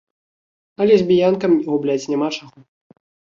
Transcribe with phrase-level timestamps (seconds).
[0.79, 2.59] А лесбіянкам губляць няма чаго.